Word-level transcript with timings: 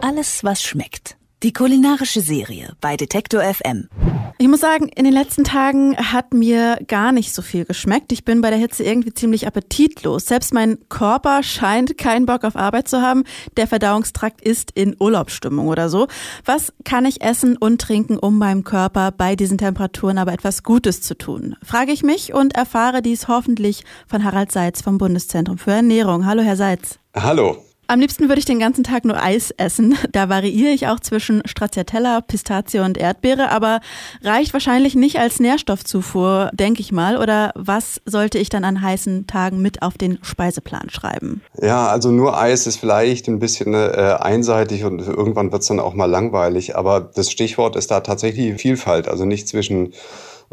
Alles, 0.00 0.44
was 0.44 0.62
schmeckt. 0.62 1.16
Die 1.42 1.52
kulinarische 1.52 2.20
Serie 2.20 2.76
bei 2.80 2.96
Detektor 2.96 3.42
FM. 3.42 3.88
Ich 4.38 4.48
muss 4.48 4.60
sagen, 4.60 4.88
in 4.88 5.04
den 5.04 5.12
letzten 5.12 5.44
Tagen 5.44 5.96
hat 5.96 6.34
mir 6.34 6.78
gar 6.86 7.12
nicht 7.12 7.32
so 7.32 7.40
viel 7.40 7.64
geschmeckt. 7.64 8.12
Ich 8.12 8.24
bin 8.24 8.40
bei 8.40 8.50
der 8.50 8.58
Hitze 8.58 8.84
irgendwie 8.84 9.14
ziemlich 9.14 9.46
appetitlos. 9.46 10.26
Selbst 10.26 10.52
mein 10.52 10.78
Körper 10.88 11.42
scheint 11.42 11.96
keinen 11.96 12.26
Bock 12.26 12.44
auf 12.44 12.56
Arbeit 12.56 12.88
zu 12.88 13.00
haben. 13.00 13.24
Der 13.56 13.66
Verdauungstrakt 13.66 14.42
ist 14.42 14.70
in 14.72 14.96
Urlaubsstimmung 14.98 15.68
oder 15.68 15.88
so. 15.88 16.06
Was 16.44 16.72
kann 16.84 17.06
ich 17.06 17.22
essen 17.22 17.56
und 17.56 17.80
trinken, 17.80 18.18
um 18.18 18.36
meinem 18.38 18.64
Körper 18.64 19.12
bei 19.12 19.36
diesen 19.36 19.58
Temperaturen 19.58 20.18
aber 20.18 20.32
etwas 20.32 20.62
Gutes 20.62 21.00
zu 21.00 21.16
tun? 21.16 21.56
Frage 21.62 21.92
ich 21.92 22.02
mich 22.02 22.34
und 22.34 22.54
erfahre 22.54 23.02
dies 23.02 23.28
hoffentlich 23.28 23.84
von 24.06 24.24
Harald 24.24 24.52
Seitz 24.52 24.82
vom 24.82 24.98
Bundeszentrum 24.98 25.58
für 25.58 25.72
Ernährung. 25.72 26.26
Hallo, 26.26 26.42
Herr 26.42 26.56
Seitz. 26.56 26.98
Hallo. 27.14 27.62
Am 27.88 28.00
liebsten 28.00 28.28
würde 28.28 28.40
ich 28.40 28.44
den 28.44 28.58
ganzen 28.58 28.82
Tag 28.82 29.04
nur 29.04 29.22
Eis 29.22 29.52
essen. 29.56 29.96
Da 30.12 30.28
variiere 30.28 30.70
ich 30.70 30.86
auch 30.86 31.00
zwischen 31.00 31.42
Stracciatella, 31.44 32.22
Pistazie 32.22 32.78
und 32.78 32.96
Erdbeere, 32.96 33.50
aber 33.50 33.80
reicht 34.22 34.52
wahrscheinlich 34.54 34.94
nicht 34.94 35.18
als 35.18 35.40
Nährstoffzufuhr, 35.40 36.50
denke 36.54 36.80
ich 36.80 36.90
mal. 36.90 37.18
Oder 37.18 37.52
was 37.54 38.00
sollte 38.06 38.38
ich 38.38 38.48
dann 38.48 38.64
an 38.64 38.80
heißen 38.80 39.26
Tagen 39.26 39.60
mit 39.60 39.82
auf 39.82 39.98
den 39.98 40.18
Speiseplan 40.22 40.88
schreiben? 40.88 41.42
Ja, 41.60 41.88
also 41.88 42.10
nur 42.10 42.38
Eis 42.38 42.66
ist 42.66 42.78
vielleicht 42.78 43.28
ein 43.28 43.40
bisschen 43.40 43.74
äh, 43.74 44.16
einseitig 44.18 44.84
und 44.84 45.06
irgendwann 45.06 45.52
wird 45.52 45.62
es 45.62 45.68
dann 45.68 45.80
auch 45.80 45.94
mal 45.94 46.06
langweilig. 46.06 46.76
Aber 46.76 47.00
das 47.00 47.30
Stichwort 47.30 47.76
ist 47.76 47.90
da 47.90 48.00
tatsächlich 48.00 48.60
Vielfalt. 48.60 49.08
Also 49.08 49.26
nicht 49.26 49.48
zwischen 49.48 49.92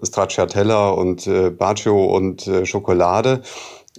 Stracciatella 0.01 0.89
und 0.89 1.27
äh, 1.27 1.51
Bacio 1.51 2.05
und 2.05 2.47
äh, 2.47 2.65
Schokolade 2.65 3.41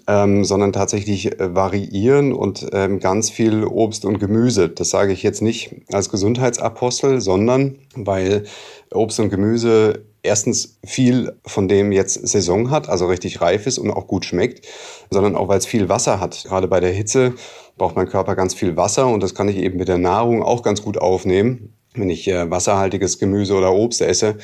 ähm, 0.07 0.45
sondern 0.45 0.73
tatsächlich 0.73 1.41
äh, 1.41 1.55
variieren 1.55 2.33
und 2.33 2.67
ähm, 2.73 3.01
ganz 3.01 3.31
viel 3.31 3.65
Obst 3.65 4.05
und 4.05 4.19
Gemüse. 4.19 4.69
Das 4.69 4.91
sage 4.91 5.13
ich 5.13 5.23
jetzt 5.23 5.43
nicht 5.43 5.75
als 5.93 6.11
Gesundheitsapostel, 6.11 7.21
sondern 7.21 7.79
weil 7.95 8.45
Obst 8.93 9.21
und 9.21 9.31
Gemüse 9.31 10.05
erstens 10.23 10.79
viel 10.85 11.37
von 11.47 11.69
dem 11.69 11.93
jetzt 11.93 12.27
Saison 12.27 12.71
hat, 12.71 12.89
also 12.89 13.07
richtig 13.07 13.41
reif 13.41 13.67
ist 13.67 13.79
und 13.79 13.91
auch 13.91 14.07
gut 14.07 14.25
schmeckt, 14.25 14.67
sondern 15.11 15.37
auch 15.37 15.49
weil 15.49 15.59
es 15.59 15.67
viel 15.67 15.89
Wasser 15.89 16.19
hat. 16.21 16.45
Gerade 16.45 16.67
bei 16.67 16.81
der 16.81 16.93
Hitze 16.93 17.35
braucht 17.77 17.97
mein 17.97 18.09
Körper 18.09 18.35
ganz 18.35 18.55
viel 18.55 18.77
Wasser 18.77 19.07
und 19.07 19.23
das 19.23 19.35
kann 19.35 19.49
ich 19.49 19.57
eben 19.57 19.79
mit 19.79 19.89
der 19.89 19.99
Nahrung 19.99 20.43
auch 20.43 20.63
ganz 20.63 20.83
gut 20.83 20.99
aufnehmen. 20.99 21.75
Wenn 21.95 22.11
ich 22.11 22.29
äh, 22.29 22.51
wasserhaltiges 22.51 23.19
Gemüse 23.19 23.55
oder 23.55 23.73
Obst 23.73 24.01
esse, 24.01 24.37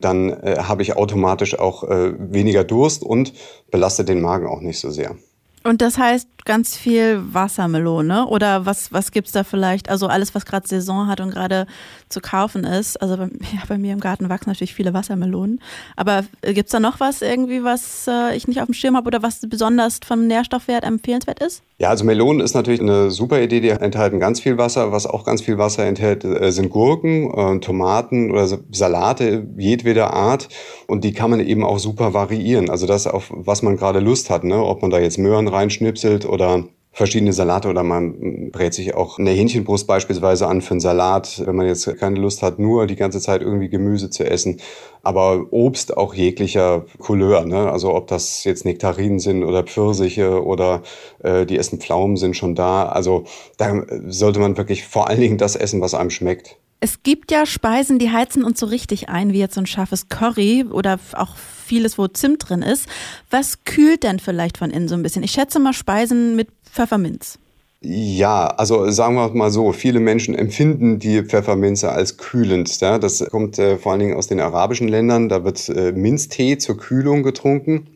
dann 0.00 0.30
äh, 0.30 0.56
habe 0.58 0.82
ich 0.82 0.96
automatisch 0.96 1.58
auch 1.58 1.84
äh, 1.84 2.12
weniger 2.18 2.64
Durst 2.64 3.02
und 3.02 3.32
belastet 3.70 4.08
den 4.08 4.20
Magen 4.20 4.46
auch 4.46 4.60
nicht 4.60 4.80
so 4.80 4.90
sehr. 4.90 5.16
Und 5.62 5.82
das 5.82 5.98
heißt 5.98 6.46
ganz 6.46 6.74
viel 6.74 7.20
Wassermelone 7.34 8.26
oder 8.26 8.64
was, 8.64 8.92
was 8.92 9.12
gibt 9.12 9.26
es 9.26 9.34
da 9.34 9.44
vielleicht? 9.44 9.90
Also 9.90 10.06
alles, 10.06 10.34
was 10.34 10.46
gerade 10.46 10.66
Saison 10.66 11.06
hat 11.06 11.20
und 11.20 11.30
gerade 11.30 11.66
zu 12.08 12.20
kaufen 12.20 12.64
ist. 12.64 12.96
Also 13.02 13.18
bei, 13.18 13.24
ja, 13.52 13.62
bei, 13.68 13.76
mir 13.76 13.92
im 13.92 14.00
Garten 14.00 14.30
wachsen 14.30 14.48
natürlich 14.48 14.74
viele 14.74 14.94
Wassermelonen. 14.94 15.60
Aber 15.96 16.24
äh, 16.40 16.54
gibt 16.54 16.68
es 16.68 16.72
da 16.72 16.80
noch 16.80 16.98
was 16.98 17.20
irgendwie, 17.20 17.62
was 17.62 18.06
äh, 18.08 18.34
ich 18.34 18.48
nicht 18.48 18.60
auf 18.60 18.66
dem 18.66 18.74
Schirm 18.74 18.96
habe 18.96 19.06
oder 19.06 19.22
was 19.22 19.40
besonders 19.48 20.00
vom 20.04 20.26
Nährstoffwert 20.26 20.82
empfehlenswert 20.82 21.40
ist? 21.40 21.62
Ja, 21.80 21.88
also 21.88 22.04
Melonen 22.04 22.42
ist 22.42 22.52
natürlich 22.52 22.82
eine 22.82 23.10
super 23.10 23.40
Idee. 23.40 23.60
Die 23.60 23.70
enthalten 23.70 24.20
ganz 24.20 24.38
viel 24.38 24.58
Wasser. 24.58 24.92
Was 24.92 25.06
auch 25.06 25.24
ganz 25.24 25.40
viel 25.40 25.56
Wasser 25.56 25.86
enthält, 25.86 26.24
äh, 26.26 26.52
sind 26.52 26.68
Gurken, 26.68 27.32
äh, 27.32 27.58
Tomaten 27.60 28.30
oder 28.30 28.46
Salate 28.70 29.46
jedweder 29.56 30.12
Art. 30.12 30.50
Und 30.88 31.04
die 31.04 31.14
kann 31.14 31.30
man 31.30 31.40
eben 31.40 31.64
auch 31.64 31.78
super 31.78 32.12
variieren. 32.12 32.68
Also 32.68 32.86
das, 32.86 33.06
auf 33.06 33.32
was 33.34 33.62
man 33.62 33.78
gerade 33.78 34.00
Lust 34.00 34.28
hat. 34.28 34.44
Ne? 34.44 34.62
Ob 34.62 34.82
man 34.82 34.90
da 34.90 34.98
jetzt 34.98 35.16
Möhren 35.16 35.48
reinschnipselt 35.48 36.26
oder 36.26 36.64
verschiedene 36.92 37.32
Salate 37.32 37.68
oder 37.68 37.82
man 37.82 38.50
brät 38.50 38.74
sich 38.74 38.94
auch 38.94 39.18
eine 39.18 39.30
Hähnchenbrust 39.30 39.86
beispielsweise 39.86 40.46
an 40.48 40.60
für 40.60 40.72
einen 40.72 40.80
Salat, 40.80 41.42
wenn 41.46 41.54
man 41.54 41.66
jetzt 41.66 41.96
keine 41.98 42.18
Lust 42.18 42.42
hat, 42.42 42.58
nur 42.58 42.86
die 42.86 42.96
ganze 42.96 43.20
Zeit 43.20 43.42
irgendwie 43.42 43.68
Gemüse 43.68 44.10
zu 44.10 44.24
essen. 44.24 44.60
Aber 45.02 45.46
Obst 45.52 45.96
auch 45.96 46.14
jeglicher 46.14 46.84
Couleur, 46.98 47.46
ne? 47.46 47.70
also 47.70 47.94
ob 47.94 48.08
das 48.08 48.44
jetzt 48.44 48.64
Nektarinen 48.64 49.20
sind 49.20 49.44
oder 49.44 49.62
Pfirsiche 49.62 50.44
oder 50.44 50.82
äh, 51.22 51.46
die 51.46 51.58
essen 51.58 51.78
Pflaumen 51.78 52.16
sind 52.16 52.36
schon 52.36 52.54
da. 52.54 52.86
Also 52.86 53.24
da 53.56 53.82
sollte 54.08 54.40
man 54.40 54.56
wirklich 54.56 54.86
vor 54.86 55.08
allen 55.08 55.20
Dingen 55.20 55.38
das 55.38 55.56
essen, 55.56 55.80
was 55.80 55.94
einem 55.94 56.10
schmeckt. 56.10 56.58
Es 56.82 57.02
gibt 57.02 57.30
ja 57.30 57.44
Speisen, 57.44 57.98
die 57.98 58.10
heizen 58.10 58.42
uns 58.42 58.58
so 58.58 58.66
richtig 58.66 59.10
ein, 59.10 59.34
wie 59.34 59.38
jetzt 59.38 59.54
so 59.54 59.60
ein 59.60 59.66
scharfes 59.66 60.08
Curry 60.08 60.64
oder 60.70 60.98
auch 61.12 61.36
vieles, 61.36 61.98
wo 61.98 62.08
Zimt 62.08 62.48
drin 62.48 62.62
ist. 62.62 62.86
Was 63.30 63.64
kühlt 63.64 64.02
denn 64.02 64.18
vielleicht 64.18 64.56
von 64.56 64.70
innen 64.70 64.88
so 64.88 64.94
ein 64.94 65.02
bisschen? 65.02 65.22
Ich 65.22 65.32
schätze 65.32 65.58
mal 65.58 65.74
Speisen 65.74 66.36
mit 66.36 66.48
Pfefferminz. 66.64 67.38
Ja, 67.82 68.46
also 68.46 68.90
sagen 68.90 69.14
wir 69.14 69.28
mal 69.30 69.50
so, 69.50 69.72
viele 69.72 70.00
Menschen 70.00 70.34
empfinden 70.34 70.98
die 70.98 71.22
Pfefferminze 71.22 71.90
als 71.90 72.18
kühlend. 72.18 72.78
Ja? 72.80 72.98
Das 72.98 73.24
kommt 73.30 73.58
äh, 73.58 73.78
vor 73.78 73.92
allen 73.92 74.00
Dingen 74.00 74.16
aus 74.16 74.26
den 74.26 74.40
arabischen 74.40 74.88
Ländern. 74.88 75.28
Da 75.28 75.44
wird 75.44 75.68
äh, 75.70 75.92
Minztee 75.92 76.58
zur 76.58 76.76
Kühlung 76.76 77.22
getrunken. 77.22 77.86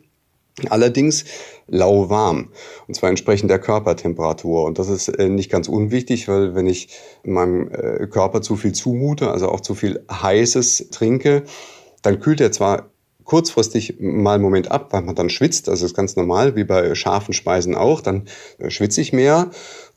Allerdings 0.69 1.25
lauwarm, 1.67 2.51
und 2.87 2.93
zwar 2.93 3.09
entsprechend 3.09 3.49
der 3.49 3.59
Körpertemperatur. 3.59 4.63
Und 4.63 4.79
das 4.79 4.87
ist 4.87 5.09
äh, 5.09 5.27
nicht 5.27 5.51
ganz 5.51 5.67
unwichtig, 5.67 6.29
weil 6.29 6.55
wenn 6.55 6.67
ich 6.67 6.89
meinem 7.23 7.69
äh, 7.71 8.07
Körper 8.07 8.41
zu 8.41 8.55
viel 8.55 8.71
zumute, 8.71 9.31
also 9.31 9.49
auch 9.49 9.59
zu 9.59 9.75
viel 9.75 10.05
Heißes 10.09 10.91
trinke, 10.91 11.43
dann 12.03 12.19
kühlt 12.21 12.39
er 12.39 12.53
zwar 12.53 12.91
kurzfristig 13.25 13.95
mal 13.99 14.35
einen 14.35 14.43
Moment 14.43 14.71
ab, 14.71 14.93
weil 14.93 15.01
man 15.01 15.15
dann 15.15 15.29
schwitzt. 15.29 15.67
Das 15.67 15.81
ist 15.81 15.95
ganz 15.95 16.15
normal, 16.15 16.55
wie 16.55 16.63
bei 16.63 16.95
scharfen 16.95 17.33
Speisen 17.33 17.75
auch. 17.75 17.99
Dann 17.99 18.25
äh, 18.59 18.69
schwitze 18.69 19.01
ich 19.01 19.11
mehr 19.11 19.49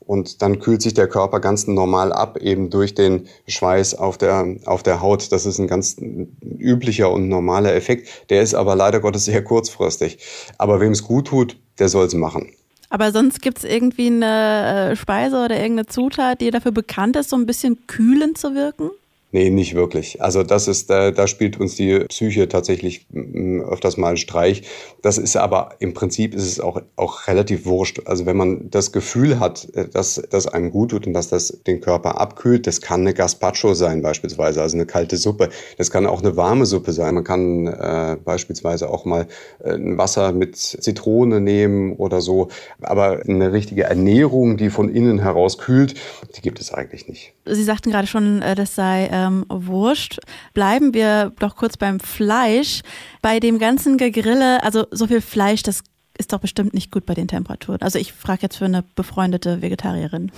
und 0.09 0.41
dann 0.41 0.57
kühlt 0.57 0.81
sich 0.81 0.95
der 0.95 1.07
Körper 1.07 1.39
ganz 1.39 1.67
normal 1.67 2.11
ab, 2.11 2.39
eben 2.41 2.71
durch 2.71 2.95
den 2.95 3.27
Schweiß 3.47 3.93
auf 3.93 4.17
der, 4.17 4.55
auf 4.65 4.81
der 4.81 5.03
Haut. 5.03 5.31
Das 5.31 5.45
ist 5.45 5.59
ein 5.59 5.67
ganz 5.67 5.97
üblicher 6.41 7.11
und 7.11 7.29
normaler 7.29 7.75
Effekt. 7.75 8.27
Der 8.31 8.41
ist 8.41 8.55
aber 8.55 8.75
leider 8.75 9.01
Gottes 9.01 9.25
sehr 9.25 9.43
kurzfristig. 9.43 10.17
Aber 10.57 10.81
wem 10.81 10.93
es 10.93 11.03
gut 11.03 11.27
tut, 11.27 11.57
der 11.77 11.89
soll 11.89 12.07
es 12.07 12.15
machen. 12.15 12.49
Aber 12.89 13.11
sonst 13.11 13.39
gibt 13.43 13.59
es 13.59 13.65
irgendwie 13.65 14.07
eine 14.07 14.93
äh, 14.93 14.95
Speise 14.95 15.45
oder 15.45 15.55
irgendeine 15.57 15.85
Zutat, 15.85 16.41
die 16.41 16.49
dafür 16.49 16.71
bekannt 16.71 17.15
ist, 17.15 17.29
so 17.29 17.35
ein 17.35 17.45
bisschen 17.45 17.85
kühlend 17.85 18.39
zu 18.39 18.55
wirken? 18.55 18.89
Nee, 19.31 19.51
nicht 19.51 19.75
wirklich. 19.75 20.23
Also 20.23 20.41
das 20.41 20.67
ist, 20.67 20.89
da, 20.89 21.11
da 21.11 21.27
spielt 21.27 21.59
uns 21.59 21.75
die 21.75 21.99
Psyche 22.05 22.49
tatsächlich 22.49 23.05
mm, 23.11 23.61
öfters 23.61 23.95
mal 23.95 24.07
einen 24.07 24.17
Streich. 24.17 24.63
Das 25.03 25.19
ist 25.19 25.37
aber 25.37 25.75
im 25.77 25.93
Prinzip 25.93 26.33
ist 26.33 26.47
es 26.47 26.59
auch, 26.59 26.81
auch 26.95 27.27
relativ 27.27 27.67
wurscht. 27.67 28.01
Also 28.05 28.25
wenn 28.25 28.37
man 28.37 28.71
das 28.71 28.91
Gefühl 28.91 29.39
hat, 29.39 29.69
äh, 29.75 29.87
dass 29.87 30.19
das 30.31 30.47
einem 30.47 30.71
gut 30.71 30.91
tut 30.91 31.05
und 31.05 31.13
dass 31.13 31.29
das 31.29 31.59
den 31.67 31.79
Körper 31.79 32.19
abkühlt, 32.19 32.65
das 32.65 32.81
kann 32.81 33.01
eine 33.01 33.13
Gazpacho 33.13 33.75
sein 33.75 34.01
beispielsweise, 34.01 34.63
also 34.63 34.75
eine 34.75 34.87
kalte 34.87 35.15
Suppe. 35.17 35.49
Das 35.77 35.91
kann 35.91 36.07
auch 36.07 36.23
eine 36.23 36.35
warme 36.35 36.65
Suppe 36.65 36.91
sein. 36.91 37.13
Man 37.13 37.23
kann 37.23 37.67
äh, 37.67 38.17
beispielsweise 38.25 38.89
auch 38.89 39.05
mal 39.05 39.27
äh, 39.63 39.73
ein 39.73 39.99
Wasser 39.99 40.31
mit 40.31 40.55
Zitrone 40.55 41.39
nehmen 41.39 41.93
oder 41.93 42.21
so. 42.21 42.47
Aber 42.81 43.21
eine 43.27 43.53
richtige 43.53 43.83
Ernährung, 43.83 44.57
die 44.57 44.71
von 44.71 44.89
innen 44.89 45.19
heraus 45.19 45.59
kühlt, 45.59 45.93
die 46.35 46.41
gibt 46.41 46.59
es 46.59 46.73
eigentlich 46.73 47.07
nicht. 47.07 47.33
Sie 47.45 47.63
sagten 47.63 47.91
gerade 47.91 48.07
schon, 48.07 48.41
äh, 48.41 48.55
das 48.55 48.73
sei 48.73 49.05
ähm, 49.27 49.45
Wurst. 49.49 50.19
Bleiben 50.53 50.93
wir 50.93 51.31
doch 51.39 51.55
kurz 51.55 51.77
beim 51.77 51.99
Fleisch. 51.99 52.81
Bei 53.21 53.39
dem 53.39 53.59
ganzen 53.59 53.97
Gegrille, 53.97 54.63
also 54.63 54.85
so 54.91 55.07
viel 55.07 55.21
Fleisch, 55.21 55.63
das 55.63 55.83
ist 56.17 56.33
doch 56.33 56.39
bestimmt 56.39 56.73
nicht 56.73 56.91
gut 56.91 57.05
bei 57.05 57.13
den 57.13 57.27
Temperaturen. 57.27 57.81
Also 57.81 57.97
ich 57.97 58.13
frage 58.13 58.41
jetzt 58.43 58.57
für 58.57 58.65
eine 58.65 58.83
befreundete 58.95 59.61
Vegetarierin 59.61 60.31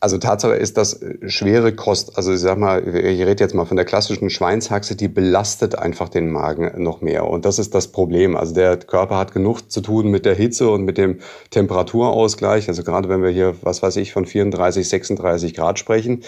also 0.00 0.18
Tatsache 0.18 0.54
ist, 0.54 0.76
dass 0.76 1.02
äh, 1.02 1.28
schwere 1.28 1.74
Kost, 1.74 2.16
also 2.16 2.32
ich 2.32 2.40
sag 2.40 2.58
mal, 2.58 2.86
ich 2.86 3.20
rede 3.20 3.42
jetzt 3.42 3.54
mal 3.54 3.64
von 3.64 3.76
der 3.76 3.86
klassischen 3.86 4.30
Schweinshaxe, 4.30 4.96
die 4.96 5.08
belastet 5.08 5.76
einfach 5.76 6.08
den 6.08 6.30
Magen 6.30 6.82
noch 6.82 7.00
mehr. 7.00 7.28
Und 7.28 7.44
das 7.44 7.58
ist 7.58 7.74
das 7.74 7.88
Problem. 7.88 8.36
Also 8.36 8.54
der 8.54 8.76
Körper 8.76 9.16
hat 9.16 9.32
genug 9.32 9.70
zu 9.70 9.80
tun 9.80 10.10
mit 10.10 10.24
der 10.24 10.34
Hitze 10.34 10.70
und 10.70 10.84
mit 10.84 10.98
dem 10.98 11.18
Temperaturausgleich. 11.50 12.68
Also 12.68 12.82
gerade 12.82 13.08
wenn 13.08 13.22
wir 13.22 13.30
hier, 13.30 13.54
was 13.62 13.82
weiß 13.82 13.96
ich, 13.96 14.12
von 14.12 14.26
34, 14.26 14.88
36 14.88 15.54
Grad 15.54 15.78
sprechen. 15.78 16.22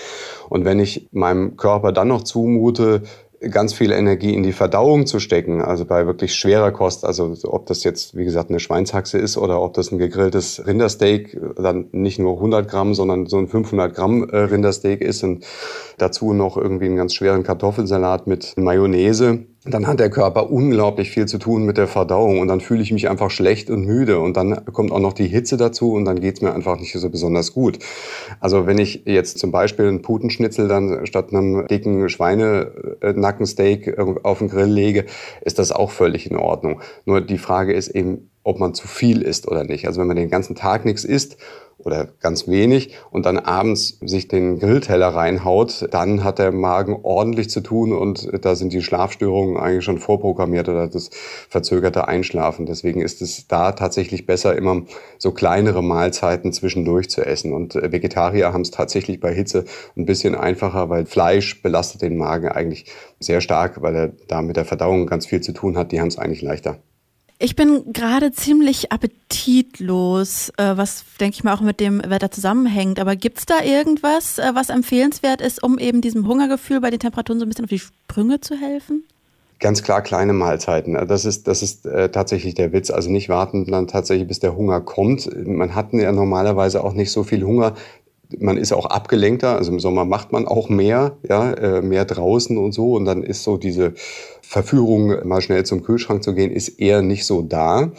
Und 0.48 0.64
wenn 0.64 0.80
ich 0.80 1.08
meinem 1.12 1.56
Körper 1.56 1.92
dann 1.92 2.08
noch 2.08 2.22
zumute, 2.22 3.02
ganz 3.48 3.72
viel 3.72 3.90
Energie 3.90 4.34
in 4.34 4.42
die 4.42 4.52
Verdauung 4.52 5.06
zu 5.06 5.18
stecken, 5.18 5.62
also 5.62 5.86
bei 5.86 6.06
wirklich 6.06 6.34
schwerer 6.34 6.72
Kost, 6.72 7.04
also 7.04 7.34
ob 7.44 7.66
das 7.66 7.84
jetzt, 7.84 8.16
wie 8.16 8.24
gesagt, 8.24 8.50
eine 8.50 8.60
Schweinshaxe 8.60 9.16
ist 9.16 9.38
oder 9.38 9.62
ob 9.62 9.74
das 9.74 9.90
ein 9.92 9.98
gegrilltes 9.98 10.66
Rindersteak, 10.66 11.40
dann 11.56 11.88
nicht 11.92 12.18
nur 12.18 12.34
100 12.34 12.68
Gramm, 12.68 12.94
sondern 12.94 13.26
so 13.26 13.38
ein 13.38 13.48
500 13.48 13.94
Gramm 13.94 14.28
äh, 14.28 14.36
Rindersteak 14.36 15.00
ist 15.00 15.22
und 15.22 15.46
dazu 15.96 16.34
noch 16.34 16.58
irgendwie 16.58 16.86
einen 16.86 16.96
ganz 16.96 17.14
schweren 17.14 17.42
Kartoffelsalat 17.42 18.26
mit 18.26 18.54
Mayonnaise, 18.56 19.46
dann 19.64 19.86
hat 19.86 20.00
der 20.00 20.08
Körper 20.08 20.50
unglaublich 20.50 21.10
viel 21.10 21.26
zu 21.26 21.36
tun 21.36 21.64
mit 21.64 21.76
der 21.76 21.86
Verdauung 21.86 22.40
und 22.40 22.48
dann 22.48 22.62
fühle 22.62 22.82
ich 22.82 22.92
mich 22.92 23.10
einfach 23.10 23.30
schlecht 23.30 23.68
und 23.68 23.84
müde 23.84 24.18
und 24.18 24.34
dann 24.36 24.64
kommt 24.72 24.90
auch 24.90 25.00
noch 25.00 25.12
die 25.12 25.28
Hitze 25.28 25.58
dazu 25.58 25.92
und 25.92 26.06
dann 26.06 26.20
geht's 26.20 26.40
mir 26.40 26.54
einfach 26.54 26.78
nicht 26.78 26.92
so 26.92 27.10
besonders 27.10 27.52
gut. 27.52 27.78
Also 28.40 28.66
wenn 28.66 28.78
ich 28.78 29.02
jetzt 29.04 29.38
zum 29.38 29.50
Beispiel 29.52 29.86
einen 29.86 30.00
Putenschnitzel 30.00 30.66
dann 30.66 31.06
statt 31.06 31.32
einem 31.32 31.66
dicken 31.66 32.08
Schweinenackensteak 32.08 33.98
auf 34.22 34.38
den 34.38 34.48
Grill 34.48 34.70
lege, 34.70 35.04
ist 35.42 35.58
das 35.58 35.72
auch 35.72 35.90
völlig 35.90 36.30
in 36.30 36.38
Ordnung. 36.38 36.80
Nur 37.04 37.20
die 37.20 37.38
Frage 37.38 37.74
ist 37.74 37.88
eben, 37.88 38.30
ob 38.42 38.58
man 38.58 38.72
zu 38.72 38.88
viel 38.88 39.20
isst 39.20 39.46
oder 39.46 39.64
nicht. 39.64 39.86
Also 39.86 40.00
wenn 40.00 40.08
man 40.08 40.16
den 40.16 40.30
ganzen 40.30 40.56
Tag 40.56 40.86
nichts 40.86 41.04
isst 41.04 41.36
oder 41.84 42.08
ganz 42.20 42.48
wenig 42.48 42.94
und 43.10 43.26
dann 43.26 43.38
abends 43.38 43.98
sich 44.04 44.28
den 44.28 44.58
Grillteller 44.58 45.08
reinhaut, 45.08 45.88
dann 45.90 46.24
hat 46.24 46.38
der 46.38 46.52
Magen 46.52 46.98
ordentlich 47.02 47.50
zu 47.50 47.60
tun 47.60 47.92
und 47.92 48.28
da 48.44 48.54
sind 48.54 48.72
die 48.72 48.82
Schlafstörungen 48.82 49.56
eigentlich 49.56 49.84
schon 49.84 49.98
vorprogrammiert 49.98 50.68
oder 50.68 50.88
das 50.88 51.10
verzögerte 51.48 52.08
Einschlafen. 52.08 52.66
Deswegen 52.66 53.00
ist 53.00 53.22
es 53.22 53.46
da 53.48 53.72
tatsächlich 53.72 54.26
besser, 54.26 54.56
immer 54.56 54.82
so 55.18 55.32
kleinere 55.32 55.82
Mahlzeiten 55.82 56.52
zwischendurch 56.52 57.10
zu 57.10 57.24
essen. 57.24 57.52
Und 57.52 57.74
Vegetarier 57.74 58.52
haben 58.52 58.62
es 58.62 58.70
tatsächlich 58.70 59.20
bei 59.20 59.32
Hitze 59.34 59.64
ein 59.96 60.06
bisschen 60.06 60.34
einfacher, 60.34 60.88
weil 60.88 61.06
Fleisch 61.06 61.62
belastet 61.62 62.02
den 62.02 62.16
Magen 62.16 62.48
eigentlich 62.48 62.86
sehr 63.18 63.40
stark, 63.40 63.82
weil 63.82 63.96
er 63.96 64.12
da 64.28 64.42
mit 64.42 64.56
der 64.56 64.64
Verdauung 64.64 65.06
ganz 65.06 65.26
viel 65.26 65.40
zu 65.40 65.52
tun 65.52 65.76
hat. 65.76 65.92
Die 65.92 66.00
haben 66.00 66.08
es 66.08 66.18
eigentlich 66.18 66.42
leichter. 66.42 66.78
Ich 67.42 67.56
bin 67.56 67.94
gerade 67.94 68.32
ziemlich 68.32 68.92
appetitlos, 68.92 70.50
äh, 70.58 70.76
was 70.76 71.04
denke 71.18 71.36
ich 71.36 71.42
mal 71.42 71.54
auch 71.54 71.62
mit 71.62 71.80
dem 71.80 72.02
Wetter 72.06 72.30
zusammenhängt. 72.30 73.00
Aber 73.00 73.16
gibt 73.16 73.38
es 73.38 73.46
da 73.46 73.62
irgendwas, 73.62 74.38
äh, 74.38 74.50
was 74.52 74.68
empfehlenswert 74.68 75.40
ist, 75.40 75.62
um 75.62 75.78
eben 75.78 76.02
diesem 76.02 76.28
Hungergefühl 76.28 76.82
bei 76.82 76.90
den 76.90 77.00
Temperaturen 77.00 77.38
so 77.40 77.46
ein 77.46 77.48
bisschen 77.48 77.64
auf 77.64 77.70
die 77.70 77.78
Sprünge 77.78 78.42
zu 78.42 78.56
helfen? 78.56 79.04
Ganz 79.58 79.82
klar 79.82 80.02
kleine 80.02 80.34
Mahlzeiten. 80.34 80.92
Das 81.08 81.24
ist, 81.24 81.48
das 81.48 81.62
ist 81.62 81.86
äh, 81.86 82.10
tatsächlich 82.10 82.56
der 82.56 82.74
Witz. 82.74 82.90
Also 82.90 83.10
nicht 83.10 83.30
warten 83.30 83.64
dann 83.64 83.86
tatsächlich, 83.86 84.28
bis 84.28 84.40
der 84.40 84.54
Hunger 84.54 84.82
kommt. 84.82 85.30
Man 85.46 85.74
hat 85.74 85.94
ja 85.94 86.12
normalerweise 86.12 86.84
auch 86.84 86.92
nicht 86.92 87.10
so 87.10 87.24
viel 87.24 87.42
Hunger. 87.44 87.74
Man 88.38 88.56
ist 88.56 88.72
auch 88.72 88.86
abgelenkter. 88.86 89.56
Also 89.56 89.72
im 89.72 89.80
Sommer 89.80 90.04
macht 90.04 90.32
man 90.32 90.46
auch 90.46 90.68
mehr, 90.68 91.16
ja, 91.28 91.52
äh, 91.52 91.82
mehr 91.82 92.04
draußen 92.04 92.56
und 92.56 92.72
so. 92.72 92.94
Und 92.94 93.04
dann 93.04 93.22
ist 93.22 93.42
so 93.42 93.56
diese 93.56 93.94
Verführung, 94.42 95.26
mal 95.26 95.40
schnell 95.40 95.64
zum 95.64 95.82
Kühlschrank 95.82 96.22
zu 96.22 96.34
gehen, 96.34 96.50
ist 96.50 96.80
eher 96.80 97.02
nicht 97.02 97.26
so 97.26 97.42
da. 97.42 97.92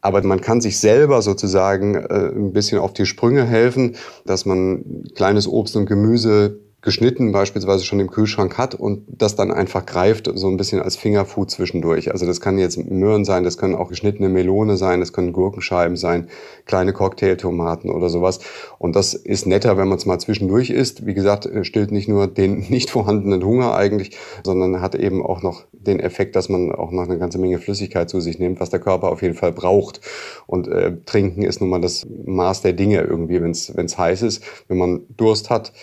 Aber 0.00 0.22
man 0.22 0.40
kann 0.40 0.60
sich 0.60 0.78
selber 0.78 1.22
sozusagen 1.22 1.96
äh, 1.96 2.30
ein 2.34 2.52
bisschen 2.52 2.78
auf 2.78 2.92
die 2.92 3.06
Sprünge 3.06 3.44
helfen, 3.44 3.96
dass 4.24 4.46
man 4.46 5.04
kleines 5.14 5.48
Obst 5.48 5.76
und 5.76 5.86
Gemüse 5.86 6.60
geschnitten 6.88 7.32
beispielsweise 7.32 7.84
schon 7.84 8.00
im 8.00 8.10
Kühlschrank 8.10 8.56
hat 8.56 8.74
und 8.74 9.04
das 9.08 9.36
dann 9.36 9.50
einfach 9.50 9.84
greift, 9.84 10.30
so 10.34 10.48
ein 10.48 10.56
bisschen 10.56 10.80
als 10.80 10.96
Fingerfood 10.96 11.50
zwischendurch. 11.50 12.10
Also 12.12 12.24
das 12.24 12.40
kann 12.40 12.56
jetzt 12.56 12.78
Möhren 12.78 13.26
sein, 13.26 13.44
das 13.44 13.58
können 13.58 13.74
auch 13.74 13.90
geschnittene 13.90 14.30
Melone 14.30 14.78
sein, 14.78 15.00
das 15.00 15.12
können 15.12 15.34
Gurkenscheiben 15.34 15.98
sein, 15.98 16.28
kleine 16.64 16.94
Cocktailtomaten 16.94 17.90
oder 17.90 18.08
sowas. 18.08 18.40
Und 18.78 18.96
das 18.96 19.12
ist 19.12 19.46
netter, 19.46 19.76
wenn 19.76 19.86
man 19.86 19.98
es 19.98 20.06
mal 20.06 20.18
zwischendurch 20.18 20.70
isst. 20.70 21.04
Wie 21.04 21.12
gesagt, 21.12 21.46
stillt 21.60 21.92
nicht 21.92 22.08
nur 22.08 22.26
den 22.26 22.60
nicht 22.70 22.88
vorhandenen 22.88 23.44
Hunger 23.44 23.74
eigentlich, 23.74 24.16
sondern 24.42 24.80
hat 24.80 24.94
eben 24.94 25.22
auch 25.22 25.42
noch 25.42 25.64
den 25.72 26.00
Effekt, 26.00 26.36
dass 26.36 26.48
man 26.48 26.72
auch 26.72 26.90
noch 26.90 27.04
eine 27.04 27.18
ganze 27.18 27.38
Menge 27.38 27.58
Flüssigkeit 27.58 28.08
zu 28.08 28.20
sich 28.20 28.38
nimmt, 28.38 28.60
was 28.60 28.70
der 28.70 28.80
Körper 28.80 29.12
auf 29.12 29.20
jeden 29.20 29.34
Fall 29.34 29.52
braucht. 29.52 30.00
Und 30.46 30.68
äh, 30.68 30.96
Trinken 31.04 31.42
ist 31.42 31.60
nun 31.60 31.68
mal 31.68 31.82
das 31.82 32.06
Maß 32.24 32.62
der 32.62 32.72
Dinge 32.72 33.02
irgendwie, 33.02 33.42
wenn 33.42 33.50
es 33.50 33.98
heiß 33.98 34.22
ist. 34.22 34.42
Wenn 34.68 34.78
man 34.78 35.02
Durst 35.18 35.50
hat, 35.50 35.74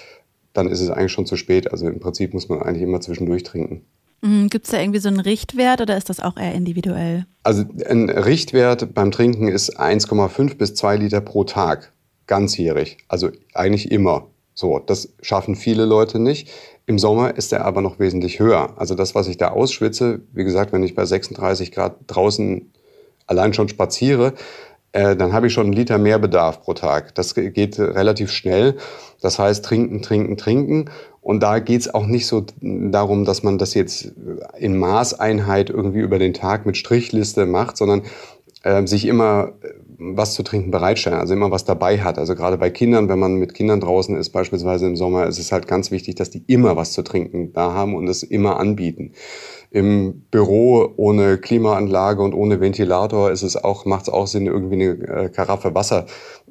dann 0.56 0.68
ist 0.68 0.80
es 0.80 0.90
eigentlich 0.90 1.12
schon 1.12 1.26
zu 1.26 1.36
spät. 1.36 1.72
Also 1.72 1.88
im 1.88 2.00
Prinzip 2.00 2.34
muss 2.34 2.50
man 2.50 2.62
eigentlich 2.62 2.84
immer 2.84 3.02
zwischendurch 3.02 3.44
trinken. 3.44 3.86
Mhm, 4.22 4.50
Gibt 4.50 4.66
es 4.66 4.72
da 4.72 4.80
irgendwie 4.80 5.00
so 5.00 5.10
einen 5.10 5.20
Richtwert 5.20 5.82
oder 5.82 5.98
ist 5.98 6.10
das 6.10 6.20
auch 6.20 6.38
eher 6.38 6.54
individuell? 6.54 7.26
Also 7.44 7.64
ein 7.88 8.10
Richtwert 8.10 8.94
beim 8.94 9.12
Trinken 9.12 9.48
ist 9.48 9.80
1,5 9.80 10.56
bis 10.58 10.74
2 10.74 10.98
Liter 10.98 11.22
pro 11.22 11.44
Tag, 11.44 11.94
ganzjährig. 12.26 12.98
Also 13.08 13.30
eigentlich 13.54 13.92
immer. 13.92 14.28
So, 14.54 14.80
das 14.80 15.14
schaffen 15.22 15.56
viele 15.56 15.86
Leute 15.86 16.18
nicht. 16.18 16.50
Im 16.86 16.98
Sommer 16.98 17.36
ist 17.36 17.52
er 17.52 17.66
aber 17.66 17.82
noch 17.82 18.00
wesentlich 18.00 18.40
höher. 18.40 18.80
Also 18.80 18.96
das, 18.96 19.14
was 19.14 19.28
ich 19.28 19.38
da 19.38 19.50
ausschwitze, 19.50 20.22
wie 20.34 20.44
gesagt, 20.44 20.72
wenn 20.72 20.84
ich 20.84 20.96
bei 20.96 21.06
36 21.06 21.72
Grad 21.72 21.98
draußen 22.08 22.72
allein 23.28 23.54
schon 23.54 23.68
spaziere, 23.68 24.34
äh, 24.96 25.18
dann 25.18 25.34
habe 25.34 25.48
ich 25.48 25.54
schon 25.54 25.66
einen 25.66 25.74
Liter 25.74 25.98
mehr 25.98 26.20
Bedarf 26.20 26.62
pro 26.62 26.74
Tag. 26.74 27.14
Das 27.16 27.36
geht 27.36 27.78
relativ 27.78 28.32
schnell. 28.32 28.78
Das 29.22 29.38
heißt, 29.40 29.66
trinken, 29.66 30.02
trinken, 30.02 30.38
trinken. 30.38 30.90
Und 31.22 31.44
da 31.44 31.60
geht 31.60 31.82
es 31.82 31.94
auch 31.94 32.06
nicht 32.06 32.28
so 32.28 32.46
darum, 32.62 33.26
dass 33.26 33.44
man 33.44 33.58
das 33.58 33.74
jetzt 33.74 34.14
in 34.58 34.78
Maßeinheit 34.78 35.70
irgendwie 35.70 36.00
über 36.00 36.18
den 36.18 36.34
Tag 36.34 36.66
mit 36.66 36.78
Strichliste 36.78 37.46
macht, 37.46 37.76
sondern 37.76 38.04
äh, 38.64 38.88
sich 38.88 39.06
immer 39.06 39.52
was 39.98 40.34
zu 40.34 40.44
trinken 40.44 40.72
bereitstellen, 40.72 41.20
also 41.20 41.34
immer 41.34 41.52
was 41.52 41.66
dabei 41.66 42.00
hat. 42.00 42.18
Also 42.18 42.36
gerade 42.36 42.58
bei 42.58 42.70
Kindern, 42.70 43.10
wenn 43.10 43.20
man 43.20 43.36
mit 43.36 43.54
Kindern 43.54 43.80
draußen 43.80 44.16
ist, 44.16 44.30
beispielsweise 44.30 44.86
im 44.86 44.96
Sommer, 44.96 45.28
ist 45.28 45.40
es 45.40 45.52
halt 45.52 45.68
ganz 45.68 45.92
wichtig, 45.92 46.16
dass 46.16 46.30
die 46.30 46.44
immer 46.48 46.76
was 46.76 46.92
zu 46.94 47.02
trinken 47.02 47.54
da 47.54 47.74
haben 47.74 47.96
und 47.96 48.08
es 48.08 48.24
immer 48.24 48.60
anbieten. 48.60 49.14
Im 49.72 50.26
Büro 50.32 50.94
ohne 50.98 51.38
Klimaanlage 51.38 52.22
und 52.22 52.34
ohne 52.34 52.60
Ventilator 52.62 53.32
ist 53.32 53.44
es 53.44 53.58
auch, 53.58 53.86
macht 53.86 54.04
es 54.04 54.10
auch 54.10 54.28
Sinn, 54.28 54.48
irgendwie 54.48 54.76
eine 54.76 55.26
äh, 55.26 55.30
Karaffe 55.30 55.76
Wasser 55.76 56.06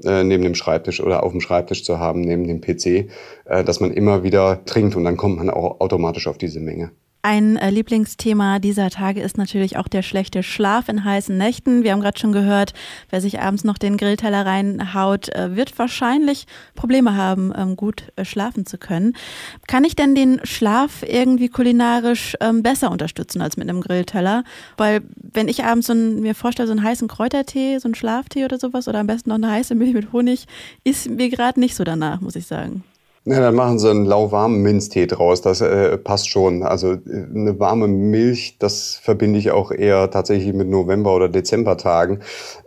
äh, 0.05 0.25
neben 0.25 0.43
dem 0.43 0.55
Schreibtisch 0.55 1.01
oder 1.01 1.23
auf 1.23 1.33
dem 1.33 1.41
Schreibtisch 1.41 1.85
zu 1.85 1.99
haben, 1.99 2.21
neben 2.21 2.47
dem 2.47 2.61
PC, 2.61 3.09
äh, 3.47 3.65
dass 3.65 3.81
man 3.81 3.93
immer 3.93 4.25
wieder 4.25 4.65
trinkt 4.65 4.97
und 4.97 5.05
dann 5.05 5.17
kommt 5.17 5.39
man 5.39 5.51
auch 5.51 5.81
automatisch 5.81 6.27
auf 6.27 6.39
diese 6.39 6.61
Menge. 6.61 6.91
Ein 7.27 7.57
äh, 7.57 7.71
Lieblingsthema 7.71 8.59
dieser 8.59 8.91
Tage 8.91 9.23
ist 9.23 9.39
natürlich 9.39 9.79
auch 9.79 9.89
der 9.89 10.03
schlechte 10.03 10.43
Schlaf 10.43 10.91
in 10.91 11.05
heißen 11.05 11.35
Nächten. 11.35 11.83
Wir 11.83 11.93
haben 11.93 12.03
gerade 12.03 12.19
schon 12.19 12.33
gehört, 12.33 12.75
wer 13.09 13.23
sich 13.23 13.41
abends 13.41 13.65
noch 13.65 13.79
den 13.79 13.97
Grillteller 13.97 14.45
reinhaut, 14.45 15.31
äh, 15.31 15.57
wird 15.57 15.79
wahrscheinlich 15.79 16.47
Probleme 16.75 17.17
haben, 17.17 17.51
ähm, 17.57 17.77
gut 17.77 18.13
äh, 18.17 18.27
schlafen 18.27 18.67
zu 18.67 18.77
können. 18.77 19.17
Kann 19.67 19.85
ich 19.85 19.97
denn 19.97 20.15
den 20.15 20.39
Schlaf 20.45 21.03
irgendwie 21.03 21.49
kulinarisch 21.49 22.37
ähm, 22.43 22.63
besser 22.63 22.91
unterstützen 22.91 23.41
als 23.41 23.57
mit 23.57 23.71
einem 23.71 23.81
Grillteller? 23.81 24.45
Weil 24.77 25.01
wenn 25.17 25.49
ich 25.49 25.65
abends 25.65 25.87
so 25.87 25.95
ein, 25.95 26.21
mir 26.21 26.35
vorstelle, 26.35 26.67
so 26.67 26.73
einen 26.73 26.85
heißen 26.85 27.09
Kräutertee, 27.09 27.79
so 27.79 27.89
einen 27.89 27.95
Schlaftee 27.95 28.45
oder 28.45 28.59
sowas 28.59 28.87
oder 28.87 28.99
am 28.99 29.07
besten 29.07 29.31
noch 29.31 29.37
eine 29.37 29.51
heiße 29.51 29.75
Milch 29.75 29.95
mit 29.95 30.13
Honig, 30.13 30.45
ist 30.85 31.09
mir 31.09 31.31
gerade 31.31 31.59
nicht 31.59 31.75
so 31.75 31.85
danach, 31.85 32.21
muss 32.21 32.37
ich 32.37 32.47
sagen. 32.47 32.85
Na, 33.27 33.41
dann 33.41 33.55
machen 33.55 33.79
sie 33.79 33.89
einen 33.89 34.05
lauwarmen 34.05 34.61
Minztee 34.61 35.07
draus. 35.07 35.41
Das 35.41 35.63
äh, 35.63 35.97
passt 35.97 36.29
schon. 36.29 36.63
Also 36.63 36.93
äh, 36.93 36.99
eine 37.35 37.59
warme 37.59 37.89
Milch, 37.89 38.57
das 38.59 38.97
verbinde 38.97 39.39
ich 39.39 39.51
auch 39.51 39.71
eher 39.71 40.11
tatsächlich 40.11 40.53
mit 40.53 40.69
November- 40.69 41.17
oder 41.17 41.31
Dezembertagen. 41.31 42.21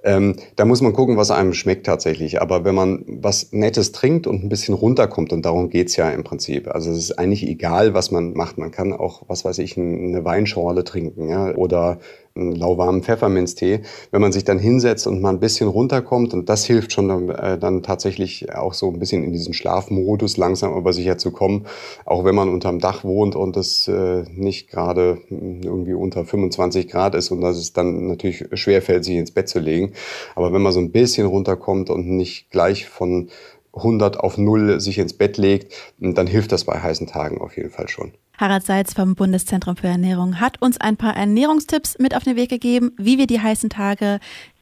Ähm, 0.03 0.35
da 0.55 0.65
muss 0.65 0.81
man 0.81 0.93
gucken, 0.93 1.15
was 1.15 1.29
einem 1.29 1.53
schmeckt 1.53 1.85
tatsächlich. 1.85 2.41
Aber 2.41 2.65
wenn 2.65 2.73
man 2.73 3.05
was 3.07 3.51
Nettes 3.51 3.91
trinkt 3.91 4.25
und 4.25 4.43
ein 4.43 4.49
bisschen 4.49 4.73
runterkommt, 4.73 5.31
und 5.31 5.45
darum 5.45 5.69
geht's 5.69 5.95
ja 5.95 6.09
im 6.09 6.23
Prinzip. 6.23 6.67
Also 6.69 6.89
es 6.89 6.97
ist 6.97 7.19
eigentlich 7.19 7.47
egal, 7.47 7.93
was 7.93 8.09
man 8.09 8.33
macht. 8.33 8.57
Man 8.57 8.71
kann 8.71 8.93
auch, 8.93 9.21
was 9.27 9.45
weiß 9.45 9.59
ich, 9.59 9.77
eine 9.77 10.25
Weinschorle 10.25 10.83
trinken 10.83 11.29
ja? 11.29 11.53
oder 11.53 11.99
lauwarmen 12.37 13.03
Pfefferminztee. 13.03 13.81
Wenn 14.11 14.21
man 14.21 14.31
sich 14.31 14.43
dann 14.43 14.59
hinsetzt 14.59 15.07
und 15.07 15.21
mal 15.21 15.29
ein 15.29 15.39
bisschen 15.39 15.67
runterkommt, 15.67 16.33
und 16.33 16.49
das 16.49 16.65
hilft 16.65 16.93
schon 16.93 17.29
äh, 17.29 17.57
dann 17.57 17.83
tatsächlich 17.83 18.53
auch 18.55 18.73
so 18.73 18.89
ein 18.89 18.99
bisschen 18.99 19.23
in 19.23 19.33
diesen 19.33 19.53
Schlafmodus 19.53 20.37
langsam 20.37 20.73
aber 20.73 20.93
sicher 20.93 21.17
zu 21.17 21.31
kommen, 21.31 21.65
auch 22.05 22.25
wenn 22.25 22.35
man 22.35 22.49
unterm 22.49 22.79
Dach 22.79 23.03
wohnt 23.03 23.35
und 23.35 23.57
es 23.57 23.87
äh, 23.87 24.23
nicht 24.29 24.69
gerade 24.69 25.19
irgendwie 25.29 25.93
unter 25.93 26.25
25 26.25 26.87
Grad 26.87 27.15
ist 27.15 27.31
und 27.31 27.41
dass 27.41 27.57
es 27.57 27.73
dann 27.73 28.07
natürlich 28.07 28.45
schwerfällt, 28.53 29.05
sich 29.05 29.15
ins 29.17 29.31
Bett 29.31 29.49
zu 29.49 29.59
legen. 29.59 29.93
Aber 30.35 30.53
wenn 30.53 30.61
man 30.61 30.73
so 30.73 30.79
ein 30.79 30.91
bisschen 30.91 31.27
runterkommt 31.27 31.89
und 31.89 32.07
nicht 32.07 32.49
gleich 32.51 32.87
von 32.87 33.29
100 33.73 34.19
auf 34.19 34.37
0 34.37 34.79
sich 34.79 34.97
ins 34.97 35.13
Bett 35.13 35.37
legt, 35.37 35.73
dann 35.99 36.27
hilft 36.27 36.51
das 36.51 36.65
bei 36.65 36.79
heißen 36.79 37.07
Tagen 37.07 37.39
auf 37.41 37.57
jeden 37.57 37.69
Fall 37.69 37.87
schon. 37.87 38.13
Harald 38.37 38.65
Seitz 38.65 38.93
vom 38.93 39.15
Bundeszentrum 39.15 39.75
für 39.75 39.87
Ernährung 39.87 40.39
hat 40.39 40.61
uns 40.61 40.79
ein 40.79 40.97
paar 40.97 41.15
Ernährungstipps 41.15 41.97
mit 41.99 42.15
auf 42.15 42.23
den 42.23 42.35
Weg 42.35 42.49
gegeben, 42.49 42.91
wie 42.97 43.17
wir 43.17 43.27
die 43.27 43.41
heißen 43.41 43.69
Tage 43.69 44.19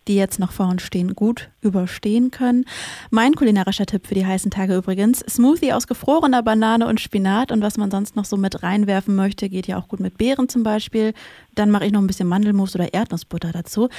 die 0.07 0.15
jetzt 0.15 0.39
noch 0.39 0.51
vor 0.51 0.67
uns 0.67 0.83
stehen, 0.83 1.15
gut 1.15 1.49
überstehen 1.61 2.31
können. 2.31 2.65
Mein 3.09 3.33
kulinarischer 3.33 3.85
Tipp 3.85 4.07
für 4.07 4.13
die 4.13 4.25
heißen 4.25 4.51
Tage 4.51 4.75
übrigens, 4.75 5.19
Smoothie 5.19 5.73
aus 5.73 5.87
gefrorener 5.87 6.43
Banane 6.43 6.87
und 6.87 7.01
Spinat 7.01 7.51
und 7.51 7.61
was 7.61 7.77
man 7.77 7.89
sonst 7.91 8.15
noch 8.15 8.25
so 8.25 8.37
mit 8.37 8.61
reinwerfen 8.61 9.15
möchte, 9.15 9.49
geht 9.49 9.67
ja 9.67 9.77
auch 9.77 9.87
gut 9.87 9.99
mit 9.99 10.17
Beeren 10.17 10.49
zum 10.49 10.63
Beispiel. 10.63 11.13
Dann 11.55 11.71
mache 11.71 11.85
ich 11.85 11.91
noch 11.91 12.01
ein 12.01 12.07
bisschen 12.07 12.27
Mandelmus 12.27 12.75
oder 12.75 12.93
Erdnussbutter 12.93 13.51
dazu. 13.51 13.89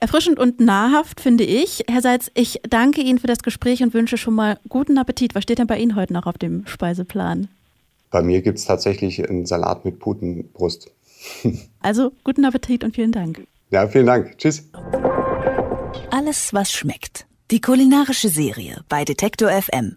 Erfrischend 0.00 0.38
und 0.38 0.60
nahrhaft 0.60 1.20
finde 1.20 1.44
ich. 1.44 1.84
Herr 1.88 2.02
Seitz, 2.02 2.30
ich 2.34 2.60
danke 2.68 3.00
Ihnen 3.00 3.18
für 3.18 3.26
das 3.26 3.42
Gespräch 3.42 3.82
und 3.82 3.94
wünsche 3.94 4.18
schon 4.18 4.34
mal 4.34 4.58
guten 4.68 4.98
Appetit. 4.98 5.34
Was 5.34 5.44
steht 5.44 5.58
denn 5.58 5.66
bei 5.66 5.78
Ihnen 5.78 5.96
heute 5.96 6.12
noch 6.12 6.26
auf 6.26 6.38
dem 6.38 6.66
Speiseplan? 6.66 7.48
Bei 8.10 8.22
mir 8.22 8.42
gibt 8.42 8.58
es 8.58 8.64
tatsächlich 8.64 9.28
einen 9.28 9.46
Salat 9.46 9.84
mit 9.84 9.98
Putenbrust. 9.98 10.90
Also 11.80 12.12
guten 12.24 12.44
Appetit 12.44 12.82
und 12.82 12.94
vielen 12.96 13.12
Dank. 13.12 13.46
Ja, 13.70 13.86
vielen 13.86 14.06
Dank. 14.06 14.38
Tschüss. 14.38 14.68
Alles, 16.10 16.52
was 16.52 16.72
schmeckt. 16.72 17.26
Die 17.52 17.60
kulinarische 17.60 18.28
Serie 18.28 18.82
bei 18.88 19.04
Detektor 19.04 19.50
FM. 19.50 19.96